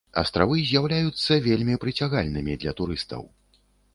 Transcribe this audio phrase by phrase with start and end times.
[0.19, 3.23] Астравы з'яўляюцца вельмі прыцягальнымі для турыстаў.